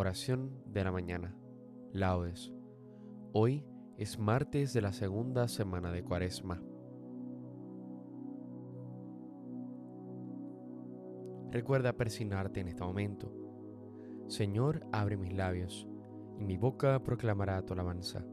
Oración 0.00 0.62
de 0.64 0.82
la 0.82 0.90
mañana. 0.90 1.36
Laudes. 1.92 2.50
Hoy 3.34 3.66
es 3.98 4.18
martes 4.18 4.72
de 4.72 4.80
la 4.80 4.94
segunda 4.94 5.46
semana 5.46 5.92
de 5.92 6.02
Cuaresma. 6.02 6.62
Recuerda 11.50 11.98
persignarte 11.98 12.60
en 12.60 12.68
este 12.68 12.82
momento. 12.82 13.30
Señor, 14.26 14.86
abre 14.90 15.18
mis 15.18 15.34
labios, 15.34 15.86
y 16.38 16.44
mi 16.44 16.56
boca 16.56 17.02
proclamará 17.02 17.60
tu 17.66 17.74
alabanza. 17.74 18.24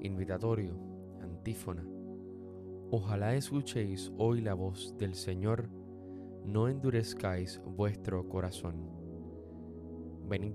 Invitatorio, 0.00 0.76
antífona. 1.20 1.86
Ojalá 2.90 3.36
escuchéis 3.36 4.10
hoy 4.18 4.40
la 4.40 4.54
voz 4.54 4.96
del 4.98 5.14
Señor, 5.14 5.68
no 6.44 6.66
endurezcáis 6.66 7.62
vuestro 7.64 8.28
corazón. 8.28 8.90
Venid, 10.28 10.54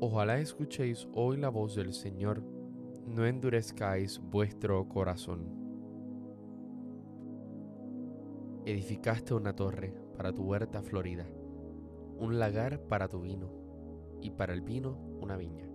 Ojalá 0.00 0.38
escuchéis 0.38 1.08
hoy 1.12 1.38
la 1.38 1.48
voz 1.48 1.74
del 1.74 1.92
Señor, 1.92 2.44
no 3.08 3.26
endurezcáis 3.26 4.20
vuestro 4.20 4.88
corazón. 4.88 5.50
Edificaste 8.64 9.34
una 9.34 9.56
torre 9.56 9.92
para 10.16 10.32
tu 10.32 10.44
huerta 10.44 10.82
florida, 10.82 11.26
un 12.16 12.38
lagar 12.38 12.80
para 12.82 13.08
tu 13.08 13.22
vino, 13.22 13.50
y 14.22 14.30
para 14.30 14.52
el 14.52 14.60
vino 14.60 14.96
una 15.20 15.36
viña. 15.36 15.68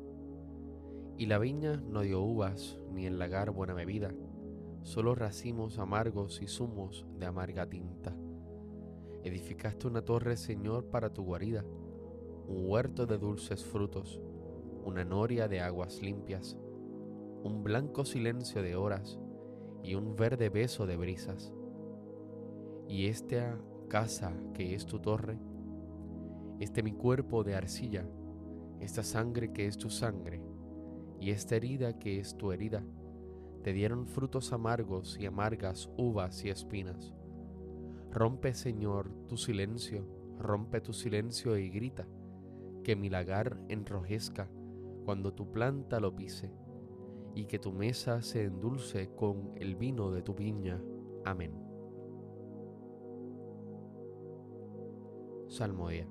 Y 1.18 1.26
la 1.26 1.38
viña 1.38 1.76
no 1.76 2.00
dio 2.00 2.22
uvas, 2.22 2.80
ni 2.94 3.06
el 3.06 3.20
lagar 3.20 3.52
buena 3.52 3.74
bebida, 3.74 4.14
solo 4.84 5.16
racimos 5.16 5.80
amargos 5.80 6.42
y 6.42 6.48
zumos 6.48 7.06
de 7.20 7.26
amarga 7.26 7.68
tinta. 7.68 8.16
Edificaste 9.26 9.86
una 9.86 10.02
torre, 10.02 10.38
Señor, 10.38 10.86
para 10.86 11.12
tu 11.12 11.24
guarida, 11.24 11.66
un 12.54 12.70
huerto 12.70 13.08
de 13.08 13.18
dulces 13.18 13.66
frutos, 13.66 14.22
una 14.86 15.04
noria 15.04 15.48
de 15.48 15.60
aguas 15.60 16.04
limpias, 16.04 16.56
un 17.42 17.64
blanco 17.64 18.06
silencio 18.06 18.62
de 18.62 18.76
horas 18.76 19.20
y 19.82 19.96
un 19.96 20.16
verde 20.16 20.50
beso 20.50 20.86
de 20.86 20.96
brisas. 20.96 21.52
Y 22.88 23.08
esta 23.08 23.58
casa 23.90 24.34
que 24.54 24.76
es 24.76 24.86
tu 24.86 25.00
torre, 25.00 25.40
este 26.60 26.84
mi 26.84 26.94
cuerpo 26.94 27.44
de 27.44 27.56
arcilla, 27.56 28.08
esta 28.80 29.02
sangre 29.02 29.52
que 29.52 29.66
es 29.66 29.80
tu 29.80 29.90
sangre, 29.90 30.40
y 31.20 31.32
esta 31.32 31.56
herida 31.56 31.98
que 31.98 32.20
es 32.20 32.38
tu 32.38 32.52
herida, 32.52 32.84
te 33.64 33.74
dieron 33.74 34.06
frutos 34.06 34.54
amargos 34.54 35.18
y 35.20 35.26
amargas 35.26 35.90
uvas 35.98 36.46
y 36.46 36.50
espinas. 36.50 37.16
Rompe, 38.12 38.54
Señor, 38.54 39.12
tu 39.28 39.38
silencio, 39.38 40.06
rompe 40.38 40.82
tu 40.82 40.94
silencio 40.94 41.58
y 41.58 41.70
grita 41.70 42.08
que 42.84 42.96
mi 42.96 43.10
lagar 43.10 43.58
enrojezca 43.70 44.50
cuando 45.06 45.34
tu 45.34 45.52
planta 45.52 46.00
lo 46.00 46.16
pise, 46.16 46.52
y 47.36 47.46
que 47.46 47.60
tu 47.60 47.72
mesa 47.72 48.22
se 48.22 48.44
endulce 48.44 49.10
con 49.16 49.52
el 49.56 49.76
vino 49.76 50.12
de 50.12 50.22
tu 50.22 50.36
viña. 50.36 50.82
Amén. 51.26 51.52
Salmodia. 55.48 56.08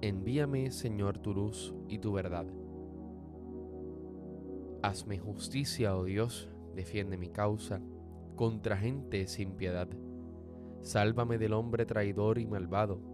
Envíame, 0.00 0.70
Señor, 0.70 1.18
tu 1.18 1.34
luz 1.34 1.74
y 1.88 1.98
tu 1.98 2.12
verdad. 2.12 2.46
Hazme 4.82 5.18
justicia, 5.18 5.96
oh 5.96 6.04
Dios, 6.04 6.50
defiende 6.74 7.16
mi 7.16 7.30
causa 7.30 7.80
contra 8.36 8.76
gente 8.76 9.26
sin 9.26 9.52
piedad. 9.52 9.88
Sálvame 10.82 11.38
del 11.38 11.54
hombre 11.54 11.86
traidor 11.86 12.38
y 12.38 12.46
malvado 12.46 13.13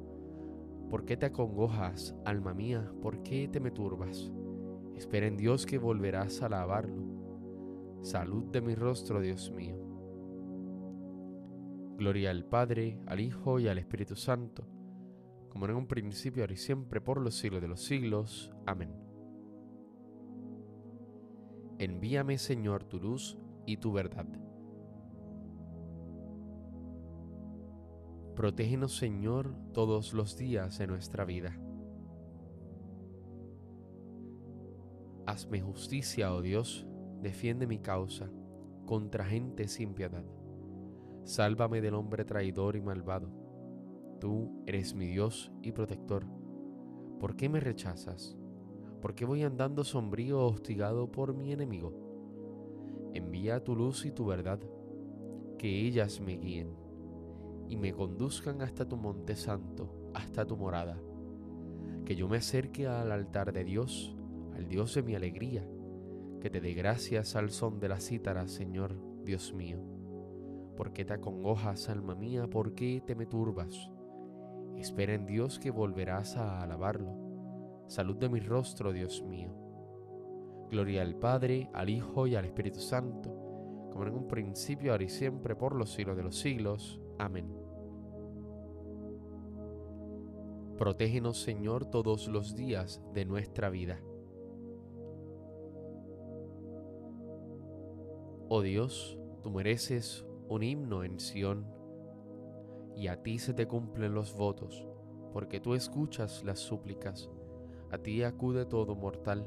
¿Por 0.91 1.05
qué 1.05 1.15
te 1.15 1.27
acongojas, 1.27 2.13
alma 2.25 2.53
mía? 2.53 2.91
¿Por 3.01 3.23
qué 3.23 3.47
te 3.47 3.61
me 3.61 3.71
turbas? 3.71 4.29
Espera 4.93 5.25
en 5.25 5.37
Dios 5.37 5.65
que 5.65 5.77
volverás 5.77 6.41
a 6.41 6.47
alabarlo. 6.47 7.01
Salud 8.01 8.51
de 8.51 8.59
mi 8.59 8.75
rostro, 8.75 9.21
Dios 9.21 9.51
mío. 9.51 9.77
Gloria 11.97 12.29
al 12.29 12.43
Padre, 12.43 12.99
al 13.07 13.21
Hijo 13.21 13.57
y 13.61 13.69
al 13.69 13.77
Espíritu 13.77 14.17
Santo, 14.17 14.67
como 15.47 15.65
en 15.65 15.75
un 15.75 15.87
principio, 15.87 16.43
ahora 16.43 16.53
y 16.53 16.57
siempre, 16.57 16.99
por 16.99 17.21
los 17.21 17.35
siglos 17.35 17.61
de 17.61 17.69
los 17.69 17.81
siglos. 17.81 18.51
Amén. 18.65 18.93
Envíame, 21.79 22.37
Señor, 22.37 22.83
tu 22.83 22.99
luz 22.99 23.37
y 23.65 23.77
tu 23.77 23.93
verdad 23.93 24.27
Protégenos, 28.35 28.95
Señor, 28.95 29.53
todos 29.73 30.13
los 30.13 30.37
días 30.37 30.77
de 30.77 30.87
nuestra 30.87 31.25
vida. 31.25 31.59
Hazme 35.25 35.59
justicia, 35.59 36.33
oh 36.33 36.41
Dios, 36.41 36.87
defiende 37.21 37.67
mi 37.67 37.79
causa 37.79 38.31
contra 38.85 39.25
gente 39.25 39.67
sin 39.67 39.93
piedad. 39.93 40.23
Sálvame 41.25 41.81
del 41.81 41.93
hombre 41.93 42.23
traidor 42.23 42.77
y 42.77 42.81
malvado. 42.81 43.29
Tú 44.21 44.63
eres 44.65 44.95
mi 44.95 45.07
Dios 45.07 45.51
y 45.61 45.73
protector. 45.73 46.25
¿Por 47.19 47.35
qué 47.35 47.49
me 47.49 47.59
rechazas? 47.59 48.37
¿Por 49.01 49.13
qué 49.13 49.25
voy 49.25 49.43
andando 49.43 49.83
sombrío 49.83 50.45
hostigado 50.45 51.11
por 51.11 51.33
mi 51.35 51.51
enemigo? 51.51 51.93
Envía 53.13 53.61
tu 53.61 53.75
luz 53.75 54.05
y 54.05 54.11
tu 54.11 54.25
verdad, 54.25 54.59
que 55.57 55.85
ellas 55.85 56.21
me 56.21 56.37
guíen 56.37 56.80
y 57.71 57.77
me 57.77 57.93
conduzcan 57.93 58.61
hasta 58.61 58.85
tu 58.85 58.97
monte 58.97 59.33
santo, 59.37 60.11
hasta 60.13 60.45
tu 60.45 60.57
morada. 60.57 61.01
Que 62.03 62.17
yo 62.17 62.27
me 62.27 62.35
acerque 62.35 62.85
al 62.85 63.13
altar 63.13 63.53
de 63.53 63.63
Dios, 63.63 64.13
al 64.53 64.67
Dios 64.67 64.93
de 64.93 65.03
mi 65.03 65.15
alegría, 65.15 65.65
que 66.41 66.49
te 66.49 66.59
dé 66.59 66.73
gracias 66.73 67.37
al 67.37 67.49
son 67.49 67.79
de 67.79 67.87
la 67.87 68.01
cítara, 68.01 68.49
Señor, 68.49 68.97
Dios 69.23 69.53
mío. 69.53 69.79
¿Por 70.75 70.91
qué 70.91 71.05
te 71.05 71.13
acongojas, 71.13 71.87
alma 71.87 72.13
mía? 72.13 72.45
¿Por 72.49 72.75
qué 72.75 73.01
te 73.07 73.15
me 73.15 73.25
turbas? 73.25 73.89
Espera 74.75 75.13
en 75.13 75.25
Dios 75.25 75.57
que 75.57 75.71
volverás 75.71 76.35
a 76.35 76.61
alabarlo. 76.61 77.15
Salud 77.87 78.17
de 78.17 78.27
mi 78.27 78.41
rostro, 78.41 78.91
Dios 78.91 79.23
mío. 79.23 79.55
Gloria 80.69 81.03
al 81.03 81.15
Padre, 81.15 81.69
al 81.73 81.89
Hijo 81.89 82.27
y 82.27 82.35
al 82.35 82.43
Espíritu 82.43 82.81
Santo, 82.81 83.29
como 83.93 84.07
en 84.07 84.13
un 84.13 84.27
principio, 84.27 84.91
ahora 84.91 85.05
y 85.05 85.09
siempre, 85.09 85.55
por 85.55 85.73
los 85.73 85.93
siglos 85.93 86.17
de 86.17 86.23
los 86.23 86.37
siglos. 86.37 86.99
Amén. 87.21 87.45
Protégenos, 90.79 91.39
Señor, 91.39 91.85
todos 91.85 92.27
los 92.27 92.55
días 92.55 92.99
de 93.13 93.25
nuestra 93.25 93.69
vida. 93.69 93.99
Oh 98.49 98.63
Dios, 98.63 99.19
tú 99.43 99.51
mereces 99.51 100.25
un 100.49 100.63
himno 100.63 101.03
en 101.03 101.19
Sión, 101.19 101.67
y 102.95 103.05
a 103.05 103.21
ti 103.21 103.37
se 103.37 103.53
te 103.53 103.67
cumplen 103.67 104.15
los 104.15 104.35
votos, 104.35 104.87
porque 105.31 105.59
tú 105.59 105.75
escuchas 105.75 106.43
las 106.43 106.57
súplicas. 106.57 107.29
A 107.91 107.99
ti 107.99 108.23
acude 108.23 108.65
todo 108.65 108.95
mortal 108.95 109.45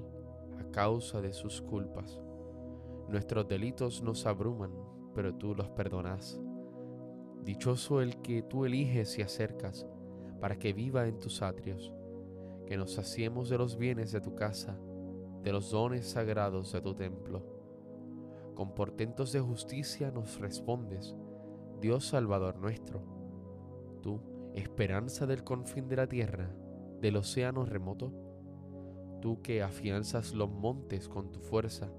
a 0.60 0.70
causa 0.70 1.20
de 1.20 1.32
sus 1.32 1.60
culpas. 1.60 2.22
Nuestros 3.08 3.48
delitos 3.48 4.00
nos 4.00 4.26
abruman, 4.26 4.70
pero 5.12 5.34
tú 5.34 5.56
los 5.56 5.70
perdonas. 5.70 6.40
Dichoso 7.44 8.00
el 8.00 8.22
que 8.22 8.42
tú 8.42 8.64
eliges 8.64 9.18
y 9.18 9.22
acercas 9.22 9.86
para 10.40 10.58
que 10.58 10.72
viva 10.72 11.06
en 11.06 11.18
tus 11.18 11.42
atrios, 11.42 11.92
que 12.66 12.78
nos 12.78 12.92
saciemos 12.94 13.50
de 13.50 13.58
los 13.58 13.76
bienes 13.76 14.12
de 14.12 14.22
tu 14.22 14.34
casa, 14.34 14.78
de 15.42 15.52
los 15.52 15.70
dones 15.70 16.06
sagrados 16.06 16.72
de 16.72 16.80
tu 16.80 16.94
templo. 16.94 17.44
Con 18.54 18.74
portentos 18.74 19.30
de 19.32 19.40
justicia 19.40 20.10
nos 20.10 20.40
respondes, 20.40 21.14
Dios 21.80 22.06
Salvador 22.06 22.56
nuestro. 22.56 23.02
Tú, 24.00 24.22
esperanza 24.54 25.26
del 25.26 25.44
confín 25.44 25.86
de 25.86 25.96
la 25.96 26.06
tierra, 26.06 26.50
del 27.02 27.16
océano 27.16 27.66
remoto, 27.66 28.10
tú 29.20 29.42
que 29.42 29.62
afianzas 29.62 30.32
los 30.32 30.48
montes 30.48 31.10
con 31.10 31.30
tu 31.30 31.40
fuerza, 31.40 31.92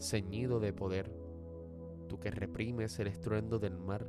ceñido 0.00 0.58
de 0.58 0.72
poder, 0.72 1.14
tú 2.08 2.18
que 2.18 2.32
reprimes 2.32 2.98
el 2.98 3.06
estruendo 3.06 3.60
del 3.60 3.78
mar, 3.78 4.08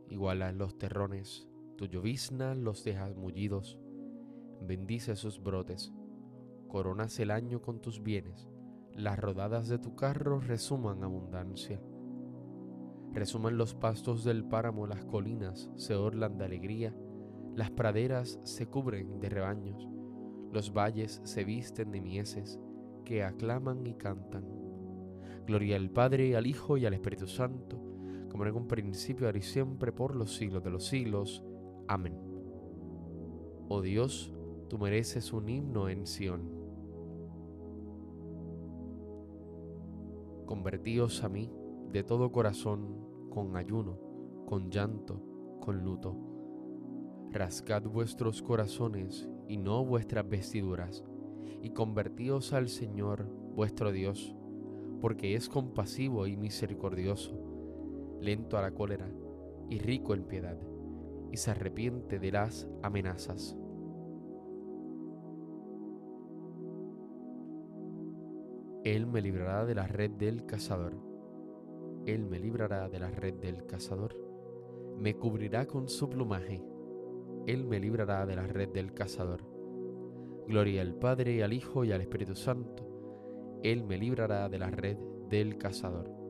igualas 0.11 0.53
los 0.53 0.77
terrones, 0.77 1.47
tu 1.77 1.85
llovizna 1.85 2.53
los 2.53 2.83
dejas 2.83 3.15
mullidos, 3.15 3.79
bendice 4.61 5.15
sus 5.15 5.41
brotes, 5.41 5.93
coronas 6.67 7.17
el 7.19 7.31
año 7.31 7.61
con 7.61 7.81
tus 7.81 8.03
bienes, 8.03 8.49
las 8.93 9.17
rodadas 9.17 9.69
de 9.69 9.79
tu 9.79 9.95
carro 9.95 10.41
resuman 10.41 11.03
abundancia. 11.03 11.81
Resuman 13.13 13.57
los 13.57 13.73
pastos 13.73 14.25
del 14.25 14.43
páramo, 14.43 14.85
las 14.85 15.05
colinas 15.05 15.69
se 15.75 15.95
orlan 15.95 16.37
de 16.37 16.45
alegría, 16.45 16.93
las 17.55 17.71
praderas 17.71 18.37
se 18.43 18.67
cubren 18.67 19.19
de 19.21 19.29
rebaños, 19.29 19.87
los 20.51 20.73
valles 20.73 21.21
se 21.23 21.45
visten 21.45 21.91
de 21.91 22.01
mieses 22.01 22.59
que 23.05 23.23
aclaman 23.23 23.87
y 23.87 23.93
cantan. 23.93 24.45
Gloria 25.45 25.77
al 25.77 25.89
Padre, 25.89 26.35
al 26.35 26.47
Hijo 26.47 26.77
y 26.77 26.85
al 26.85 26.93
Espíritu 26.93 27.27
Santo 27.27 27.90
como 28.31 28.45
en 28.45 28.55
un 28.55 28.67
principio, 28.67 29.27
ahora 29.27 29.39
y 29.39 29.41
siempre, 29.41 29.91
por 29.91 30.15
los 30.15 30.37
siglos 30.37 30.63
de 30.63 30.69
los 30.69 30.85
siglos. 30.85 31.43
Amén. 31.89 32.17
Oh 33.67 33.81
Dios, 33.81 34.33
tú 34.69 34.77
mereces 34.77 35.33
un 35.33 35.49
himno 35.49 35.89
en 35.89 36.07
Sión. 36.07 36.49
Convertíos 40.45 41.25
a 41.25 41.29
mí 41.29 41.51
de 41.91 42.03
todo 42.03 42.31
corazón, 42.31 43.29
con 43.29 43.57
ayuno, 43.57 43.99
con 44.45 44.71
llanto, 44.71 45.21
con 45.59 45.83
luto. 45.83 46.15
Rascad 47.31 47.83
vuestros 47.83 48.41
corazones 48.41 49.29
y 49.49 49.57
no 49.57 49.83
vuestras 49.83 50.27
vestiduras, 50.27 51.03
y 51.61 51.71
convertíos 51.71 52.53
al 52.53 52.69
Señor 52.69 53.25
vuestro 53.55 53.91
Dios, 53.91 54.33
porque 55.01 55.35
es 55.35 55.49
compasivo 55.49 56.27
y 56.27 56.37
misericordioso 56.37 57.50
lento 58.21 58.57
a 58.57 58.61
la 58.61 58.71
cólera 58.71 59.09
y 59.69 59.79
rico 59.79 60.13
en 60.13 60.23
piedad, 60.23 60.57
y 61.31 61.37
se 61.37 61.51
arrepiente 61.51 62.19
de 62.19 62.31
las 62.31 62.67
amenazas. 62.83 63.57
Él 68.83 69.05
me 69.05 69.21
librará 69.21 69.65
de 69.65 69.75
la 69.75 69.87
red 69.87 70.11
del 70.11 70.45
cazador. 70.45 70.93
Él 72.05 72.25
me 72.25 72.39
librará 72.39 72.89
de 72.89 72.99
la 72.99 73.09
red 73.11 73.35
del 73.35 73.65
cazador. 73.65 74.15
Me 74.97 75.15
cubrirá 75.15 75.67
con 75.67 75.87
su 75.87 76.09
plumaje. 76.09 76.63
Él 77.45 77.65
me 77.65 77.79
librará 77.79 78.25
de 78.25 78.35
la 78.35 78.47
red 78.47 78.69
del 78.69 78.93
cazador. 78.93 79.41
Gloria 80.47 80.81
al 80.81 80.95
Padre, 80.95 81.43
al 81.43 81.53
Hijo 81.53 81.85
y 81.85 81.91
al 81.91 82.01
Espíritu 82.01 82.35
Santo. 82.35 83.59
Él 83.63 83.83
me 83.83 83.97
librará 83.97 84.49
de 84.49 84.59
la 84.59 84.71
red 84.71 84.97
del 85.29 85.57
cazador. 85.57 86.20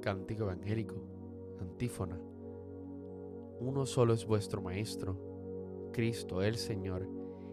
Cántico 0.00 0.44
evangélico, 0.44 0.94
antífona. 1.60 2.18
Uno 3.60 3.84
solo 3.84 4.14
es 4.14 4.24
vuestro 4.24 4.62
Maestro, 4.62 5.90
Cristo 5.92 6.42
el 6.42 6.56
Señor, 6.56 7.08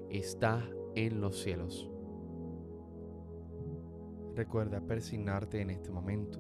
está 0.10 0.70
en 0.94 1.22
los 1.22 1.42
cielos. 1.42 1.90
Recuerda 4.36 4.80
persignarte 4.82 5.62
en 5.62 5.72
este 5.72 5.90
momento. 5.90 6.40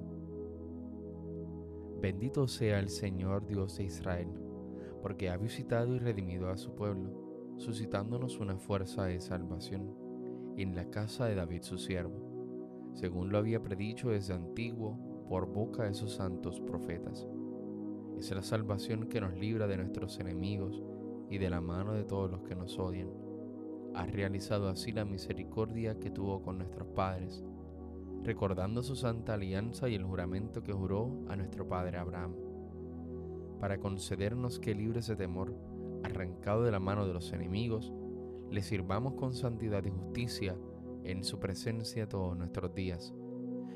Bendito 1.99 2.47
sea 2.47 2.77
el 2.79 2.89
Señor 2.89 3.47
Dios 3.47 3.77
de 3.77 3.85
Israel, 3.85 4.27
porque 5.01 5.29
ha 5.29 5.37
visitado 5.37 5.95
y 5.95 5.99
redimido 5.99 6.49
a 6.49 6.57
su 6.57 6.75
pueblo, 6.75 7.55
suscitándonos 7.57 8.39
una 8.39 8.57
fuerza 8.57 9.05
de 9.05 9.19
salvación 9.19 9.95
en 10.55 10.75
la 10.75 10.89
casa 10.91 11.25
de 11.25 11.35
David 11.35 11.63
su 11.63 11.79
siervo, 11.79 12.91
según 12.93 13.31
lo 13.31 13.39
había 13.39 13.63
predicho 13.63 14.09
desde 14.09 14.33
antiguo 14.33 15.14
por 15.27 15.47
boca 15.47 15.83
de 15.83 15.93
sus 15.93 16.13
santos 16.13 16.59
profetas. 16.59 17.27
Es 18.17 18.31
la 18.31 18.43
salvación 18.43 19.07
que 19.07 19.19
nos 19.19 19.35
libra 19.35 19.67
de 19.67 19.77
nuestros 19.77 20.19
enemigos 20.19 20.81
y 21.29 21.37
de 21.37 21.49
la 21.49 21.61
mano 21.61 21.93
de 21.93 22.03
todos 22.03 22.29
los 22.29 22.41
que 22.43 22.55
nos 22.55 22.77
odian. 22.77 23.09
Ha 23.93 24.05
realizado 24.05 24.69
así 24.69 24.91
la 24.91 25.05
misericordia 25.05 25.99
que 25.99 26.11
tuvo 26.11 26.41
con 26.41 26.57
nuestros 26.57 26.87
padres, 26.89 27.43
recordando 28.23 28.83
su 28.83 28.95
santa 28.95 29.33
alianza 29.33 29.89
y 29.89 29.95
el 29.95 30.03
juramento 30.03 30.63
que 30.63 30.73
juró 30.73 31.23
a 31.27 31.35
nuestro 31.35 31.67
padre 31.67 31.97
Abraham, 31.97 32.35
para 33.59 33.79
concedernos 33.79 34.59
que 34.59 34.75
libres 34.75 35.07
de 35.07 35.15
temor, 35.15 35.55
arrancado 36.03 36.63
de 36.63 36.71
la 36.71 36.79
mano 36.79 37.07
de 37.07 37.13
los 37.13 37.33
enemigos, 37.33 37.91
le 38.51 38.61
sirvamos 38.61 39.15
con 39.15 39.33
santidad 39.33 39.83
y 39.85 39.89
justicia 39.89 40.55
en 41.03 41.23
su 41.23 41.39
presencia 41.39 42.07
todos 42.07 42.37
nuestros 42.37 42.73
días 42.75 43.13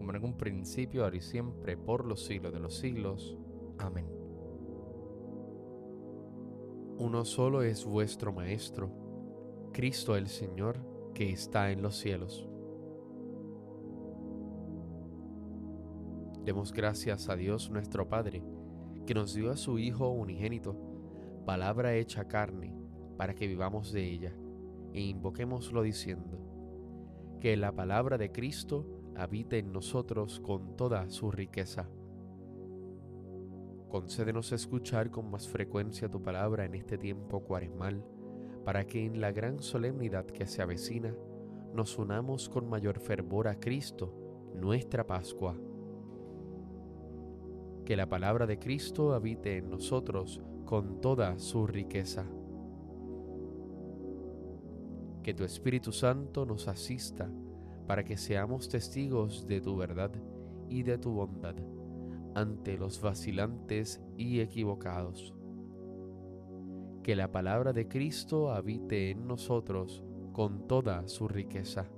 como 0.00 0.14
en 0.14 0.24
un 0.24 0.32
principio, 0.32 1.04
ahora 1.04 1.18
y 1.18 1.20
siempre, 1.20 1.76
por 1.76 2.06
los 2.06 2.24
siglos 2.24 2.54
de 2.54 2.58
los 2.58 2.74
siglos. 2.74 3.36
Amén. 3.76 4.06
Uno 6.96 7.26
solo 7.26 7.60
es 7.60 7.84
vuestro 7.84 8.32
Maestro, 8.32 8.90
Cristo 9.74 10.16
el 10.16 10.28
Señor, 10.28 10.78
que 11.12 11.30
está 11.30 11.70
en 11.70 11.82
los 11.82 11.98
cielos. 11.98 12.48
Demos 16.46 16.72
gracias 16.72 17.28
a 17.28 17.36
Dios 17.36 17.68
nuestro 17.68 18.08
Padre, 18.08 18.42
que 19.06 19.12
nos 19.12 19.34
dio 19.34 19.50
a 19.50 19.58
su 19.58 19.78
Hijo 19.78 20.08
unigénito, 20.08 20.78
palabra 21.44 21.94
hecha 21.94 22.26
carne, 22.26 22.74
para 23.18 23.34
que 23.34 23.46
vivamos 23.46 23.92
de 23.92 24.10
ella, 24.10 24.34
e 24.94 25.02
invoquémoslo 25.02 25.82
diciendo, 25.82 26.38
que 27.38 27.54
la 27.58 27.72
palabra 27.72 28.16
de 28.16 28.32
Cristo 28.32 28.99
habite 29.20 29.58
en 29.58 29.72
nosotros 29.72 30.40
con 30.40 30.76
toda 30.76 31.08
su 31.10 31.30
riqueza. 31.30 31.88
Concédenos 33.88 34.52
escuchar 34.52 35.10
con 35.10 35.30
más 35.30 35.48
frecuencia 35.48 36.08
tu 36.08 36.22
palabra 36.22 36.64
en 36.64 36.74
este 36.74 36.96
tiempo 36.96 37.40
cuaresmal, 37.44 38.04
para 38.64 38.86
que 38.86 39.04
en 39.04 39.20
la 39.20 39.32
gran 39.32 39.60
solemnidad 39.60 40.26
que 40.26 40.46
se 40.46 40.62
avecina, 40.62 41.14
nos 41.74 41.98
unamos 41.98 42.48
con 42.48 42.68
mayor 42.68 42.98
fervor 42.98 43.48
a 43.48 43.58
Cristo, 43.58 44.14
nuestra 44.54 45.06
Pascua 45.06 45.56
que 47.90 47.96
la 47.96 48.08
palabra 48.08 48.46
de 48.46 48.60
Cristo 48.60 49.14
habite 49.14 49.56
en 49.56 49.68
nosotros 49.68 50.40
con 50.64 51.00
toda 51.00 51.40
su 51.40 51.66
riqueza. 51.66 52.24
Que 55.24 55.34
tu 55.34 55.42
Espíritu 55.42 55.90
Santo 55.90 56.46
nos 56.46 56.68
asista 56.68 57.28
para 57.90 58.04
que 58.04 58.16
seamos 58.16 58.68
testigos 58.68 59.48
de 59.48 59.60
tu 59.60 59.76
verdad 59.76 60.12
y 60.68 60.84
de 60.84 60.96
tu 60.96 61.10
bondad 61.10 61.56
ante 62.36 62.78
los 62.78 63.00
vacilantes 63.00 64.00
y 64.16 64.38
equivocados. 64.38 65.34
Que 67.02 67.16
la 67.16 67.32
palabra 67.32 67.72
de 67.72 67.88
Cristo 67.88 68.52
habite 68.52 69.10
en 69.10 69.26
nosotros 69.26 70.04
con 70.32 70.68
toda 70.68 71.08
su 71.08 71.26
riqueza 71.26 71.90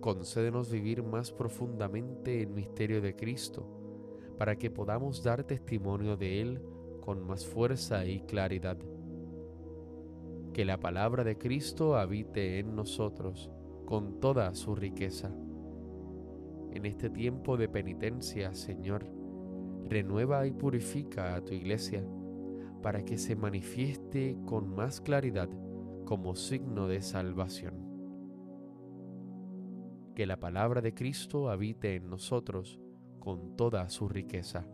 concédenos 0.00 0.70
vivir 0.70 1.02
más 1.02 1.32
profundamente 1.32 2.40
el 2.40 2.50
misterio 2.50 3.00
de 3.00 3.16
Cristo, 3.16 3.66
para 4.38 4.54
que 4.54 4.70
podamos 4.70 5.24
dar 5.24 5.42
testimonio 5.42 6.16
de 6.16 6.40
Él 6.40 6.62
con 7.00 7.26
más 7.26 7.44
fuerza 7.44 8.06
y 8.06 8.20
claridad. 8.20 8.78
Que 10.52 10.64
la 10.64 10.78
palabra 10.78 11.24
de 11.24 11.36
Cristo 11.36 11.96
habite 11.96 12.60
en 12.60 12.76
nosotros 12.76 13.50
con 13.92 14.20
toda 14.20 14.54
su 14.54 14.74
riqueza. 14.74 15.30
En 16.70 16.86
este 16.86 17.10
tiempo 17.10 17.58
de 17.58 17.68
penitencia, 17.68 18.54
Señor, 18.54 19.04
renueva 19.84 20.46
y 20.46 20.52
purifica 20.52 21.34
a 21.34 21.44
tu 21.44 21.52
iglesia 21.52 22.02
para 22.82 23.04
que 23.04 23.18
se 23.18 23.36
manifieste 23.36 24.38
con 24.46 24.74
más 24.74 25.02
claridad 25.02 25.50
como 26.06 26.34
signo 26.36 26.88
de 26.88 27.02
salvación 27.02 27.74
que 30.14 30.24
la 30.24 30.40
palabra 30.40 30.80
de 30.80 30.94
Cristo 30.94 31.50
habite 31.50 31.94
en 31.94 32.08
nosotros 32.08 32.80
con 33.18 33.56
toda 33.56 33.86
su 33.90 34.08
riqueza. 34.08 34.66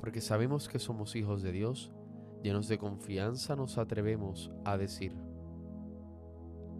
Porque 0.00 0.20
sabemos 0.20 0.68
que 0.68 0.78
somos 0.78 1.16
hijos 1.16 1.42
de 1.42 1.52
Dios, 1.52 1.94
llenos 2.42 2.68
de 2.68 2.76
confianza 2.76 3.56
nos 3.56 3.78
atrevemos 3.78 4.52
a 4.66 4.76
decir, 4.76 5.23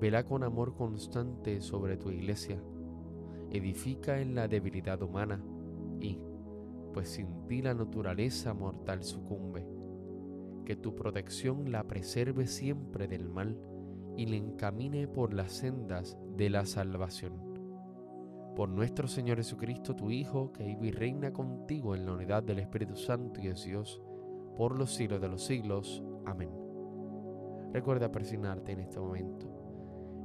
vela 0.00 0.24
con 0.24 0.42
amor 0.42 0.74
constante 0.74 1.60
sobre 1.60 1.96
tu 1.96 2.10
iglesia, 2.10 2.62
edifica 3.50 4.20
en 4.20 4.34
la 4.34 4.48
debilidad 4.48 5.02
humana 5.02 5.42
y, 6.00 6.18
pues 6.92 7.08
sin 7.08 7.46
ti 7.46 7.62
la 7.62 7.74
naturaleza 7.74 8.54
mortal 8.54 9.02
sucumbe, 9.04 9.66
que 10.64 10.76
tu 10.76 10.94
protección 10.94 11.70
la 11.70 11.84
preserve 11.84 12.46
siempre 12.46 13.08
del 13.08 13.28
mal 13.28 13.58
y 14.16 14.26
le 14.26 14.36
encamine 14.36 15.06
por 15.08 15.34
las 15.34 15.52
sendas 15.52 16.18
de 16.36 16.50
la 16.50 16.66
salvación 16.66 17.50
por 18.60 18.68
nuestro 18.68 19.08
Señor 19.08 19.38
Jesucristo, 19.38 19.96
tu 19.96 20.10
Hijo, 20.10 20.52
que 20.52 20.64
vive 20.64 20.88
y 20.88 20.90
reina 20.90 21.32
contigo 21.32 21.94
en 21.94 22.04
la 22.04 22.12
unidad 22.12 22.42
del 22.42 22.58
Espíritu 22.58 22.94
Santo 22.94 23.40
y 23.40 23.46
de 23.46 23.54
Dios, 23.54 24.02
por 24.54 24.76
los 24.78 24.92
siglos 24.92 25.20
de 25.20 25.28
los 25.28 25.44
siglos. 25.44 26.02
Amén. 26.26 26.50
Recuerda 27.72 28.12
persignarte 28.12 28.72
en 28.72 28.80
este 28.80 29.00
momento. 29.00 29.69